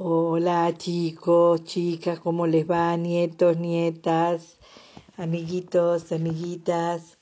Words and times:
Hola 0.00 0.72
chicos, 0.78 1.64
chicas, 1.64 2.20
¿cómo 2.20 2.46
les 2.46 2.70
va? 2.70 2.96
Nietos, 2.96 3.56
nietas, 3.56 4.56
amiguitos, 5.16 6.12
amiguitas. 6.12 7.18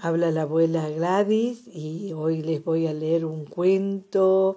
Habla 0.00 0.30
la 0.30 0.42
abuela 0.42 0.88
Gladys 0.90 1.66
y 1.66 2.12
hoy 2.12 2.40
les 2.42 2.62
voy 2.62 2.86
a 2.86 2.92
leer 2.92 3.24
un 3.24 3.44
cuento 3.46 4.54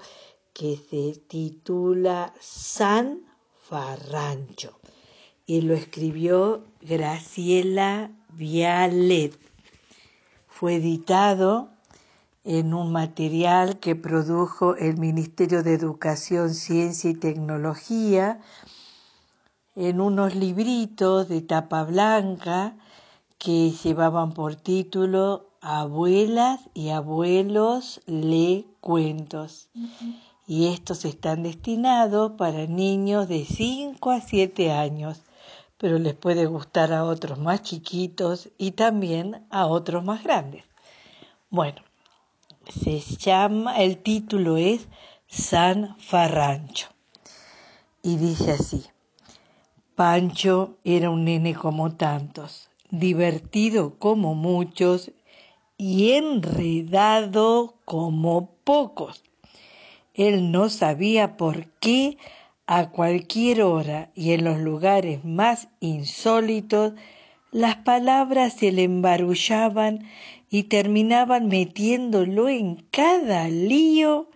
que 0.54 0.78
se 0.78 1.20
titula 1.20 2.31
San 2.39 3.23
Farrancho 3.63 4.77
y 5.47 5.61
lo 5.61 5.73
escribió 5.73 6.63
Graciela 6.81 8.11
Vialet. 8.33 9.35
Fue 10.47 10.75
editado 10.75 11.71
en 12.48 12.73
un 12.73 12.93
material 12.93 13.77
que 13.77 13.98
produjo 13.98 14.77
el 14.77 14.98
Ministerio 14.98 15.63
de 15.63 15.73
Educación, 15.73 16.54
Ciencia 16.54 17.09
y 17.09 17.13
Tecnología, 17.13 18.40
en 19.76 19.99
unos 19.99 20.34
libritos 20.34 21.27
de 21.27 21.41
tapa 21.41 21.84
blanca 21.84 22.77
que 23.38 23.71
llevaban 23.71 24.31
por 24.31 24.55
título 24.55 25.49
Abuelas 25.59 26.62
y 26.73 26.90
abuelos 26.90 27.99
lee 28.05 28.66
cuentos. 28.79 29.68
Y 30.48 30.68
estos 30.68 31.04
están 31.04 31.43
destinados 31.43 32.32
para 32.38 32.66
niños 32.66 33.27
de 33.27 33.43
5 33.43 34.09
a 34.12 34.21
7 34.21 34.71
años, 34.71 35.20
pero 35.77 35.99
les 35.99 36.13
puede 36.13 36.45
gustar 36.45 36.93
a 36.93 37.04
otros 37.04 37.40
más 37.40 37.62
chiquitos 37.62 38.48
y 38.57 38.71
también 38.71 39.45
a 39.49 39.66
otros 39.66 40.05
más 40.05 40.23
grandes. 40.23 40.63
Bueno, 41.49 41.82
se 42.71 42.99
llama, 42.99 43.77
el 43.77 43.98
título 43.98 44.57
es 44.57 44.88
San 45.27 45.98
Farrancho. 45.99 46.88
Y 48.02 48.17
dice 48.17 48.52
así, 48.53 48.84
Pancho 49.95 50.77
era 50.84 51.10
un 51.10 51.26
nene 51.26 51.55
como 51.55 51.95
tantos, 51.95 52.70
divertido 52.90 53.98
como 53.98 54.35
muchos 54.35 55.12
y 55.77 56.12
enredado 56.12 57.76
como 57.85 58.51
pocos. 58.63 59.23
Él 60.13 60.51
no 60.51 60.70
sabía 60.70 61.38
por 61.38 61.68
qué 61.79 62.18
a 62.65 62.90
cualquier 62.90 63.62
hora 63.62 64.12
y 64.13 64.31
en 64.31 64.44
los 64.44 64.59
lugares 64.59 65.23
más 65.23 65.69
insólitos 65.79 66.94
las 67.51 67.78
palabras 67.78 68.53
se 68.53 68.72
le 68.72 68.84
embarullaban 68.84 70.06
y 70.50 70.63
terminaban 70.63 71.47
metiéndolo 71.47 72.50
en 72.50 72.75
cada 72.91 73.50
lío. 73.50 74.29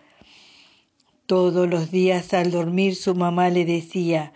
Todos 1.26 1.68
los 1.68 1.90
días 1.90 2.34
al 2.34 2.50
dormir 2.50 2.96
su 2.96 3.14
mamá 3.14 3.48
le 3.48 3.64
decía, 3.64 4.32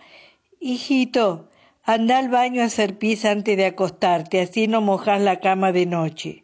Hijito, 0.59 1.49
anda 1.83 2.17
al 2.17 2.29
baño 2.29 2.61
a 2.61 2.65
hacer 2.65 2.97
pis 2.97 3.25
antes 3.25 3.55
de 3.55 3.65
acostarte, 3.65 4.41
así 4.41 4.67
no 4.67 4.81
mojas 4.81 5.21
la 5.21 5.39
cama 5.39 5.71
de 5.71 5.85
noche. 5.85 6.43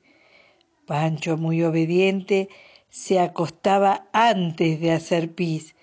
Pancho, 0.85 1.37
muy 1.37 1.63
obediente, 1.63 2.49
se 2.89 3.19
acostaba 3.19 4.07
antes 4.13 4.79
de 4.79 4.91
hacer 4.91 5.33
pis 5.33 5.75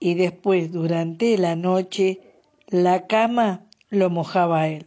y 0.00 0.14
después 0.14 0.72
durante 0.72 1.36
la 1.36 1.56
noche 1.56 2.20
la 2.68 3.06
cama 3.06 3.66
lo 3.90 4.08
mojaba 4.08 4.68
él. 4.68 4.86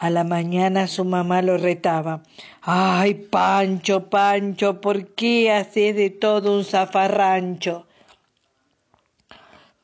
A 0.00 0.10
la 0.10 0.22
mañana 0.22 0.86
su 0.86 1.04
mamá 1.04 1.42
lo 1.42 1.58
retaba. 1.58 2.22
Ay, 2.62 3.14
Pancho, 3.14 4.08
Pancho, 4.08 4.80
¿por 4.80 5.08
qué 5.14 5.50
haces 5.50 5.96
de 5.96 6.10
todo 6.10 6.56
un 6.56 6.64
zafarrancho? 6.64 7.84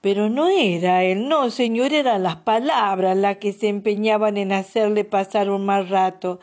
Pero 0.01 0.31
no 0.31 0.49
era 0.49 1.03
él, 1.03 1.29
no, 1.29 1.51
señor, 1.51 1.93
eran 1.93 2.23
las 2.23 2.37
palabras 2.37 3.17
las 3.17 3.39
que 3.39 3.53
se 3.53 3.69
empeñaban 3.69 4.37
en 4.37 4.53
hacerle 4.53 5.05
pasar 5.05 5.51
un 5.51 5.67
mal 5.67 5.89
rato. 5.89 6.39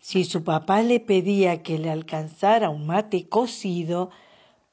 Si 0.00 0.24
su 0.24 0.42
papá 0.42 0.80
le 0.80 0.98
pedía 0.98 1.62
que 1.62 1.78
le 1.78 1.90
alcanzara 1.90 2.70
un 2.70 2.86
mate 2.86 3.28
cocido, 3.28 4.10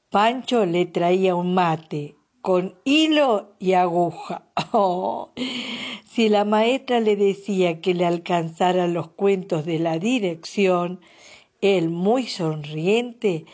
Pancho 0.09 0.65
le 0.65 0.85
traía 0.85 1.35
un 1.35 1.53
mate 1.53 2.15
con 2.41 2.75
hilo 2.83 3.53
y 3.59 3.73
aguja. 3.73 4.43
Oh, 4.73 5.31
si 6.05 6.29
la 6.29 6.45
maestra 6.45 7.01
le 7.01 7.17
decía 7.17 7.81
que 7.81 7.93
le 7.93 8.05
alcanzara 8.05 8.87
los 8.87 9.09
cuentos 9.09 9.65
de 9.65 9.79
la 9.79 9.99
dirección, 9.99 11.01
él, 11.59 11.89
muy 11.89 12.27
sonriente, 12.27 13.45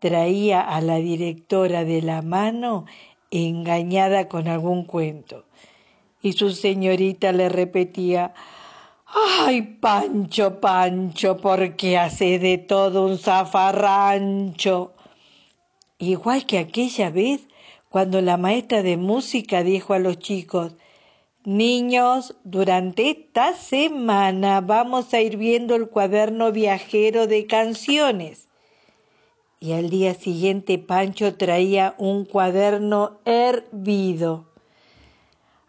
traía 0.00 0.60
a 0.60 0.82
la 0.82 0.96
directora 0.96 1.84
de 1.84 2.02
la 2.02 2.20
mano 2.20 2.84
engañada 3.30 4.28
con 4.28 4.48
algún 4.48 4.84
cuento. 4.84 5.44
Y 6.20 6.32
su 6.32 6.50
señorita 6.50 7.32
le 7.32 7.48
repetía 7.48 8.34
Ay, 9.08 9.62
Pancho, 9.80 10.60
Pancho, 10.60 11.38
¿por 11.38 11.76
qué 11.76 11.96
hace 11.96 12.38
de 12.38 12.58
todo 12.58 13.06
un 13.06 13.18
zafarrancho? 13.18 14.92
Igual 15.98 16.44
que 16.44 16.58
aquella 16.58 17.10
vez 17.10 17.46
cuando 17.96 18.20
la 18.20 18.36
maestra 18.36 18.82
de 18.82 18.98
música 18.98 19.62
dijo 19.62 19.94
a 19.94 19.98
los 19.98 20.18
chicos, 20.18 20.74
Niños, 21.44 22.36
durante 22.44 23.08
esta 23.08 23.54
semana 23.54 24.60
vamos 24.60 25.14
a 25.14 25.22
ir 25.22 25.38
viendo 25.38 25.74
el 25.74 25.88
cuaderno 25.88 26.52
viajero 26.52 27.26
de 27.26 27.46
canciones. 27.46 28.48
Y 29.60 29.72
al 29.72 29.88
día 29.88 30.12
siguiente 30.12 30.76
Pancho 30.76 31.36
traía 31.36 31.94
un 31.96 32.26
cuaderno 32.26 33.20
hervido. 33.24 34.44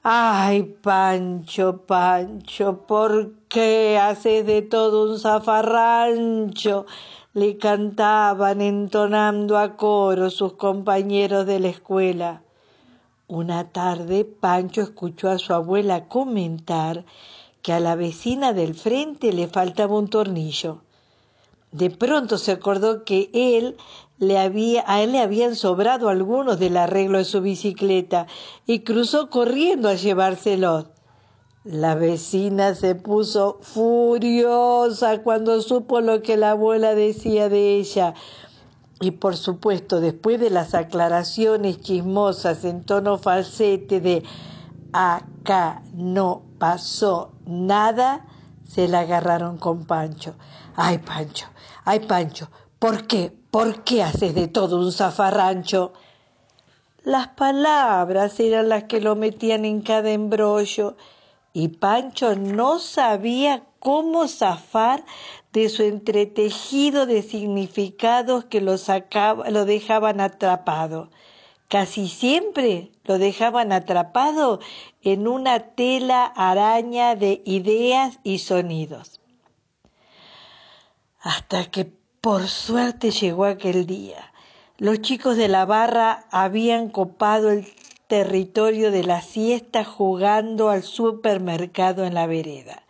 Ay, 0.03 0.63
Pancho, 0.63 1.85
Pancho, 1.85 2.85
¿por 2.87 3.35
qué 3.47 3.97
haces 3.97 4.45
de 4.45 4.63
todo 4.63 5.13
un 5.13 5.17
zafarrancho? 5.17 6.87
Le 7.37 7.59
cantaban 7.59 8.61
entonando 8.61 9.59
a 9.59 9.77
coro 9.77 10.31
sus 10.31 10.53
compañeros 10.53 11.45
de 11.45 11.59
la 11.59 11.67
escuela. 11.67 12.41
Una 13.27 13.69
tarde 13.69 14.25
Pancho 14.25 14.81
escuchó 14.81 15.29
a 15.29 15.37
su 15.37 15.53
abuela 15.53 16.07
comentar 16.07 17.05
que 17.61 17.73
a 17.73 17.79
la 17.79 17.93
vecina 17.93 18.53
del 18.53 18.73
frente 18.73 19.33
le 19.33 19.47
faltaba 19.47 19.99
un 19.99 20.07
tornillo. 20.07 20.81
De 21.71 21.91
pronto 21.91 22.39
se 22.39 22.53
acordó 22.53 23.03
que 23.03 23.29
él 23.31 23.77
le 24.17 24.39
había, 24.39 24.83
a 24.87 25.03
él 25.03 25.11
le 25.11 25.19
habían 25.19 25.55
sobrado 25.55 26.09
algunos 26.09 26.57
del 26.57 26.75
arreglo 26.75 27.19
de 27.19 27.25
su 27.25 27.41
bicicleta 27.41 28.25
y 28.65 28.79
cruzó 28.79 29.29
corriendo 29.29 29.89
a 29.89 29.93
llevárselos. 29.93 30.87
La 31.69 31.95
vecina 31.95 32.75
se 32.75 32.95
puso 32.95 33.57
furiosa 33.61 35.21
cuando 35.21 35.61
supo 35.61 35.99
lo 35.99 36.21
que 36.21 36.37
la 36.37 36.51
abuela 36.51 36.95
decía 36.95 37.49
de 37.49 37.75
ella. 37.75 38.13
Y 39.01 39.11
por 39.11 39.35
supuesto, 39.35 39.99
después 39.99 40.39
de 40.39 40.49
las 40.49 40.73
aclaraciones 40.73 41.81
chismosas 41.81 42.63
en 42.63 42.85
tono 42.85 43.17
falsete 43.17 43.99
de 43.99 44.23
acá 44.93 45.81
no 45.93 46.43
pasó 46.57 47.33
nada, 47.45 48.25
se 48.65 48.87
la 48.87 49.01
agarraron 49.01 49.57
con 49.57 49.83
Pancho. 49.83 50.35
Ay, 50.77 50.99
Pancho, 50.99 51.47
ay, 51.83 51.99
Pancho, 51.99 52.47
¿por 52.79 53.07
qué? 53.07 53.37
¿Por 53.51 53.83
qué 53.83 54.03
haces 54.03 54.33
de 54.33 54.47
todo 54.47 54.79
un 54.79 54.93
zafarrancho? 54.93 55.91
Las 57.03 57.27
palabras 57.27 58.39
eran 58.39 58.69
las 58.69 58.85
que 58.85 59.01
lo 59.01 59.17
metían 59.17 59.65
en 59.65 59.81
cada 59.81 60.11
embrollo 60.11 60.95
y 61.57 61.69
Pancho 61.69 62.35
no 62.35 62.77
sabía 62.77 63.63
cómo 63.79 64.27
zafar 64.27 65.03
de 65.53 65.69
su 65.69 65.81
entretejido 65.81 67.07
de 67.07 67.23
significados 67.23 68.45
que 68.45 68.61
lo, 68.61 68.77
sacaba, 68.77 69.49
lo 69.49 69.65
dejaban 69.65 70.21
atrapado. 70.21 71.09
Casi 71.67 72.09
siempre 72.09 72.91
lo 73.05 73.17
dejaban 73.17 73.71
atrapado 73.71 74.59
en 75.01 75.27
una 75.27 75.71
tela 75.71 76.25
araña 76.25 77.15
de 77.15 77.41
ideas 77.43 78.19
y 78.23 78.37
sonidos. 78.37 79.19
Hasta 81.19 81.71
que 81.71 81.91
por 82.21 82.47
suerte 82.49 83.09
llegó 83.09 83.45
aquel 83.45 83.87
día. 83.87 84.31
Los 84.77 85.01
chicos 85.01 85.37
de 85.37 85.47
la 85.47 85.65
barra 85.65 86.27
habían 86.29 86.89
copado 86.89 87.49
el 87.49 87.65
territorio 88.07 88.89
de 88.89 89.03
la 89.03 89.21
siesta 89.21 89.83
jugando 89.83 90.69
al 90.69 90.83
supermercado 90.83 92.05
en 92.05 92.13
la 92.13 92.25
vereda. 92.25 92.83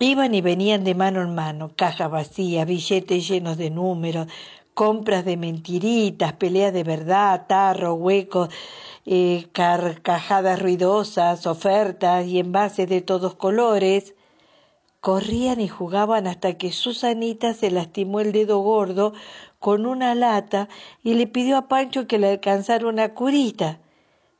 Iban 0.00 0.34
y 0.34 0.40
venían 0.40 0.82
de 0.82 0.96
mano 0.96 1.22
en 1.22 1.34
mano, 1.34 1.70
cajas 1.76 2.10
vacías, 2.10 2.66
billetes 2.66 3.28
llenos 3.28 3.56
de 3.56 3.70
números, 3.70 4.26
compras 4.74 5.24
de 5.24 5.36
mentiritas, 5.36 6.32
peleas 6.32 6.72
de 6.72 6.82
verdad, 6.82 7.46
tarros, 7.46 7.98
huecos, 8.00 8.48
eh, 9.06 9.46
carcajadas 9.52 10.60
ruidosas, 10.60 11.46
ofertas 11.46 12.26
y 12.26 12.40
envases 12.40 12.88
de 12.88 13.02
todos 13.02 13.34
colores. 13.34 14.14
Corrían 15.00 15.60
y 15.60 15.68
jugaban 15.68 16.26
hasta 16.26 16.54
que 16.58 16.72
Susanita 16.72 17.54
se 17.54 17.70
lastimó 17.70 18.20
el 18.20 18.32
dedo 18.32 18.58
gordo 18.58 19.12
con 19.60 19.86
una 19.86 20.14
lata 20.14 20.68
y 21.04 21.14
le 21.14 21.26
pidió 21.26 21.56
a 21.56 21.68
Pancho 21.68 22.06
que 22.06 22.18
le 22.18 22.30
alcanzara 22.30 22.88
una 22.88 23.14
curita 23.14 23.78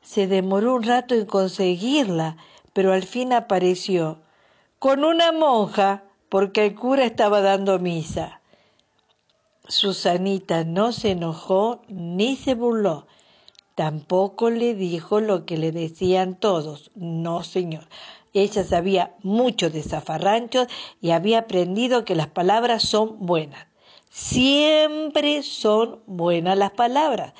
Se 0.01 0.27
demoró 0.27 0.75
un 0.75 0.83
rato 0.83 1.15
en 1.15 1.25
conseguirla, 1.25 2.37
pero 2.73 2.93
al 2.93 3.03
fin 3.03 3.33
apareció, 3.33 4.19
con 4.79 5.03
una 5.03 5.31
monja, 5.31 6.03
porque 6.29 6.65
el 6.65 6.75
cura 6.75 7.05
estaba 7.05 7.41
dando 7.41 7.77
misa. 7.79 8.41
Susanita 9.67 10.63
no 10.63 10.91
se 10.91 11.11
enojó 11.11 11.81
ni 11.87 12.35
se 12.35 12.55
burló. 12.55 13.07
Tampoco 13.75 14.49
le 14.49 14.75
dijo 14.75 15.21
lo 15.21 15.45
que 15.45 15.57
le 15.57 15.71
decían 15.71 16.35
todos. 16.35 16.91
No, 16.95 17.43
señor. 17.43 17.87
Ella 18.33 18.63
sabía 18.63 19.15
mucho 19.23 19.69
de 19.69 19.83
zafarranchos 19.83 20.67
y 21.01 21.11
había 21.11 21.39
aprendido 21.39 22.05
que 22.05 22.15
las 22.15 22.27
palabras 22.27 22.83
son 22.83 23.25
buenas. 23.25 23.67
Siempre 24.09 25.41
son 25.43 26.01
buenas 26.05 26.57
las 26.57 26.71
palabras. 26.71 27.33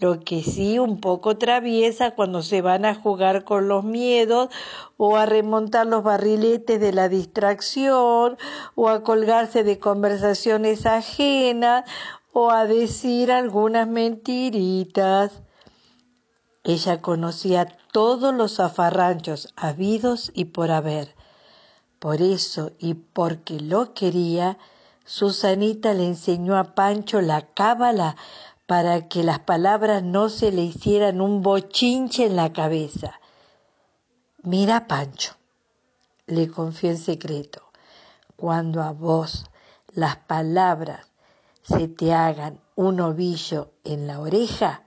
Lo 0.00 0.20
que 0.20 0.44
sí 0.44 0.78
un 0.78 1.00
poco 1.00 1.38
traviesa 1.38 2.12
cuando 2.12 2.42
se 2.42 2.62
van 2.62 2.84
a 2.84 2.94
jugar 2.94 3.42
con 3.42 3.66
los 3.66 3.82
miedos 3.82 4.48
o 4.96 5.16
a 5.16 5.26
remontar 5.26 5.88
los 5.88 6.04
barriletes 6.04 6.80
de 6.80 6.92
la 6.92 7.08
distracción 7.08 8.38
o 8.76 8.88
a 8.88 9.02
colgarse 9.02 9.64
de 9.64 9.80
conversaciones 9.80 10.86
ajenas 10.86 11.84
o 12.32 12.52
a 12.52 12.66
decir 12.66 13.32
algunas 13.32 13.88
mentiritas. 13.88 15.42
Ella 16.62 17.02
conocía 17.02 17.66
todos 17.90 18.32
los 18.32 18.56
zafarranchos 18.56 19.52
habidos 19.56 20.30
y 20.32 20.44
por 20.44 20.70
haber. 20.70 21.16
Por 21.98 22.22
eso 22.22 22.70
y 22.78 22.94
porque 22.94 23.58
lo 23.58 23.94
quería, 23.94 24.58
Susanita 25.04 25.92
le 25.94 26.06
enseñó 26.06 26.56
a 26.56 26.74
Pancho 26.76 27.20
la 27.20 27.46
cábala 27.46 28.14
para 28.68 29.08
que 29.08 29.24
las 29.24 29.38
palabras 29.38 30.02
no 30.02 30.28
se 30.28 30.52
le 30.52 30.60
hicieran 30.60 31.22
un 31.22 31.40
bochinche 31.40 32.26
en 32.26 32.36
la 32.36 32.52
cabeza. 32.52 33.18
Mira, 34.42 34.86
Pancho, 34.86 35.36
le 36.26 36.50
confió 36.50 36.90
en 36.90 36.98
secreto, 36.98 37.62
cuando 38.36 38.82
a 38.82 38.92
vos 38.92 39.46
las 39.94 40.16
palabras 40.16 41.06
se 41.62 41.88
te 41.88 42.12
hagan 42.12 42.60
un 42.76 43.00
ovillo 43.00 43.70
en 43.84 44.06
la 44.06 44.20
oreja 44.20 44.82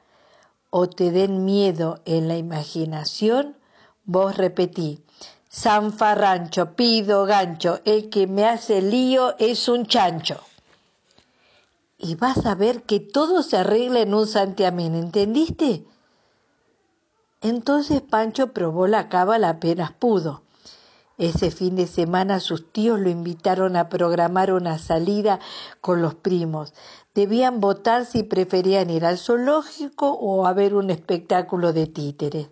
o 0.70 0.88
te 0.88 1.10
den 1.10 1.44
miedo 1.44 2.02
en 2.06 2.28
la 2.28 2.38
imaginación, 2.38 3.58
vos 4.04 4.38
repetí, 4.38 5.04
Sanfarrancho, 5.50 6.76
pido 6.76 7.26
gancho, 7.26 7.80
el 7.84 8.12
que 8.12 8.28
me 8.28 8.46
hace 8.46 8.84
lío 8.84 9.36
es 9.40 9.68
un 9.68 9.88
chancho 9.88 10.40
y 12.02 12.16
vas 12.16 12.46
a 12.46 12.56
ver 12.56 12.84
que 12.84 13.00
todo 13.00 13.44
se 13.44 13.58
arregla 13.58 14.02
en 14.02 14.14
un 14.14 14.28
santiamén, 14.28 14.96
¿entendiste? 14.96 15.86
Entonces 17.42 18.02
Pancho 18.02 18.54
probó 18.54 18.88
la 18.88 19.08
cábala 19.08 19.50
apenas 19.50 19.92
pudo. 19.92 20.42
Ese 21.18 21.52
fin 21.52 21.76
de 21.76 21.86
semana 21.86 22.40
sus 22.40 22.72
tíos 22.72 23.00
lo 23.00 23.10
invitaron 23.10 23.76
a 23.76 23.90
programar 23.90 24.52
una 24.52 24.80
salida 24.80 25.40
con 25.80 26.02
los 26.02 26.16
primos. 26.16 26.74
Debían 27.14 27.60
votar 27.60 28.06
si 28.06 28.24
preferían 28.24 28.90
ir 28.90 29.06
al 29.06 29.20
zoológico 29.20 30.12
o 30.12 30.48
a 30.48 30.54
ver 30.54 30.74
un 30.74 30.90
espectáculo 30.90 31.74
de 31.74 31.86
títeres. 31.86 32.50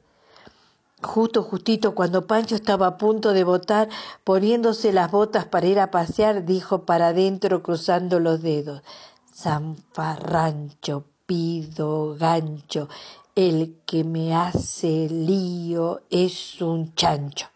Justo, 1.01 1.43
justito, 1.43 1.95
cuando 1.95 2.27
Pancho 2.27 2.55
estaba 2.55 2.85
a 2.87 2.97
punto 2.97 3.31
de 3.31 3.45
votar, 3.45 3.87
poniéndose 4.23 4.91
las 4.91 5.09
botas 5.09 5.45
para 5.45 5.65
ir 5.65 5.79
a 5.79 5.91
pasear, 5.91 6.45
dijo 6.45 6.85
para 6.85 7.07
adentro 7.07 7.63
cruzando 7.63 8.19
los 8.19 8.41
dedos. 8.41 8.83
Zanfarrancho, 9.41 11.05
pido 11.25 12.17
gancho, 12.17 12.89
el 13.35 13.77
que 13.85 14.03
me 14.03 14.35
hace 14.35 15.07
lío 15.09 16.01
es 16.09 16.61
un 16.61 16.93
chancho. 16.93 17.47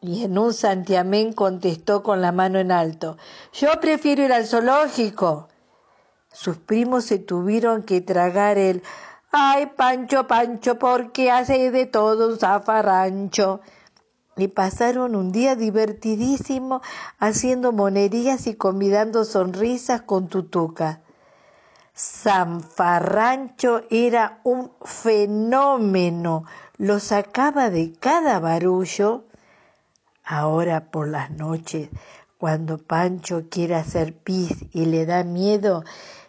Y 0.00 0.24
en 0.24 0.38
un 0.38 0.54
santiamén 0.54 1.34
contestó 1.34 2.02
con 2.02 2.22
la 2.22 2.32
mano 2.32 2.58
en 2.58 2.72
alto, 2.72 3.18
yo 3.52 3.78
prefiero 3.78 4.22
ir 4.22 4.32
al 4.32 4.46
zoológico. 4.46 5.48
Sus 6.32 6.56
primos 6.56 7.04
se 7.04 7.18
tuvieron 7.18 7.82
que 7.82 8.00
tragar 8.00 8.56
el, 8.56 8.82
ay, 9.32 9.66
Pancho, 9.76 10.26
Pancho, 10.26 10.78
porque 10.78 11.30
hace 11.30 11.70
de 11.70 11.84
todo 11.84 12.28
un 12.28 12.38
zafarrancho 12.38 13.60
y 14.36 14.48
pasaron 14.48 15.16
un 15.16 15.32
día 15.32 15.56
divertidísimo 15.56 16.82
haciendo 17.18 17.72
monerías 17.72 18.46
y 18.46 18.54
convidando 18.54 19.24
sonrisas 19.24 20.02
con 20.02 20.28
tutuca. 20.28 21.00
Sanfarrancho 21.94 23.82
era 23.90 24.40
un 24.44 24.72
fenómeno, 24.82 26.44
lo 26.78 26.98
sacaba 26.98 27.68
de 27.68 27.92
cada 27.92 28.38
barullo. 28.38 29.24
Ahora 30.24 30.90
por 30.90 31.08
las 31.08 31.30
noches, 31.30 31.90
cuando 32.38 32.78
Pancho 32.78 33.44
quiere 33.50 33.74
hacer 33.74 34.14
pis 34.14 34.64
y 34.72 34.86
le 34.86 35.04
da 35.04 35.24
miedo 35.24 35.84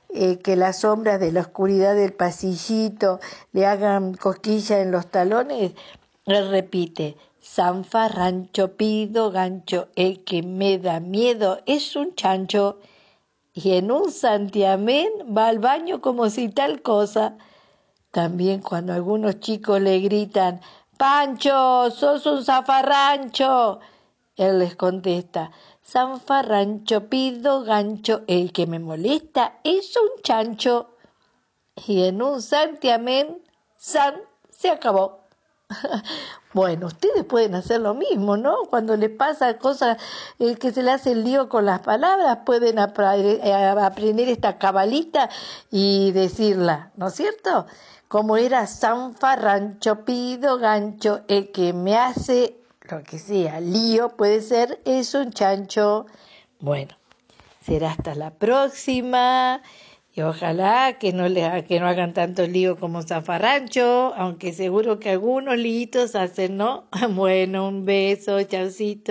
eh, 0.09 0.39
que 0.39 0.57
las 0.57 0.81
sombras 0.81 1.21
de 1.21 1.31
la 1.31 1.39
oscuridad 1.39 1.95
del 1.95 2.12
pasillito 2.12 3.21
le 3.53 3.65
hagan 3.65 4.13
cosquilla 4.15 4.81
en 4.81 4.92
los 4.92 5.07
talones, 5.07 5.71
él 6.25 6.50
repite, 6.50 7.15
Sanfa, 7.41 8.07
rancho, 8.07 8.77
pido, 8.77 9.31
gancho, 9.31 9.88
el 9.95 10.23
que 10.23 10.43
me 10.43 10.77
da 10.77 10.99
miedo 10.99 11.59
es 11.65 11.95
un 11.95 12.15
chancho. 12.15 12.77
Y 13.53 13.73
en 13.73 13.91
un 13.91 14.11
santiamén 14.11 15.11
va 15.35 15.47
al 15.47 15.59
baño 15.59 16.01
como 16.01 16.29
si 16.29 16.49
tal 16.49 16.81
cosa. 16.81 17.38
También 18.11 18.61
cuando 18.61 18.93
algunos 18.93 19.39
chicos 19.39 19.81
le 19.81 19.99
gritan, 19.99 20.61
Pancho, 20.97 21.89
sos 21.89 22.25
un 22.27 22.45
zafarrancho. 22.45 23.79
Él 24.35 24.59
les 24.59 24.75
contesta, 24.75 25.51
Sanfarrancho, 25.81 27.09
pido 27.09 27.63
gancho, 27.63 28.21
el 28.27 28.53
que 28.53 28.67
me 28.67 28.79
molesta 28.79 29.59
es 29.63 29.95
un 29.97 30.21
chancho. 30.21 30.95
Y 31.88 32.03
en 32.03 32.21
un 32.21 32.41
santiamén, 32.41 33.41
San 33.77 34.15
se 34.51 34.69
acabó. 34.69 35.20
Bueno, 36.53 36.88
ustedes 36.88 37.23
pueden 37.23 37.56
hacer 37.56 37.79
lo 37.79 37.94
mismo, 37.94 38.35
¿no? 38.35 38.65
Cuando 38.69 38.97
les 38.97 39.09
pasa 39.09 39.57
cosas 39.57 39.97
eh, 40.38 40.56
que 40.56 40.73
se 40.73 40.83
le 40.83 40.91
hace 40.91 41.13
el 41.13 41.23
lío 41.23 41.47
con 41.47 41.65
las 41.65 41.79
palabras, 41.79 42.39
pueden 42.45 42.77
eh, 42.77 43.53
aprender 43.53 44.27
esta 44.27 44.57
cabalita 44.57 45.29
y 45.69 46.12
decirla, 46.12 46.91
¿no 46.97 47.07
es 47.07 47.13
cierto? 47.13 47.68
Como 48.09 48.35
era 48.35 48.68
Sanfa, 48.68 49.38
rancho, 49.38 50.03
pido, 50.03 50.57
gancho, 50.57 51.22
el 51.29 51.53
que 51.53 51.72
me 51.72 51.96
hace 51.96 52.57
lo 52.89 53.03
que 53.03 53.19
sea, 53.19 53.62
lío 53.62 54.10
puede 54.10 54.41
ser, 54.41 54.81
es 54.84 55.13
un 55.13 55.31
chancho. 55.31 56.07
Bueno, 56.60 56.93
será 57.65 57.91
hasta 57.91 58.15
la 58.15 58.31
próxima. 58.31 59.62
Y 60.13 60.22
ojalá 60.22 60.98
que 61.00 61.13
no, 61.13 61.30
le, 61.30 61.63
que 61.65 61.80
no 61.80 61.88
hagan 61.88 62.13
tanto 62.13 62.46
lío 62.46 62.77
como 62.77 63.01
Zafarrancho, 63.01 64.13
aunque 64.15 64.51
seguro 64.53 65.00
que 65.00 65.10
algunos 65.12 65.58
litos 65.58 66.15
hacen, 66.15 66.58
¿no? 66.58 66.89
Bueno, 67.15 67.68
un 67.70 67.86
beso, 67.86 68.41
chaucito. 68.44 69.10